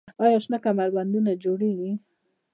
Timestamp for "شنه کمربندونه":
0.43-1.31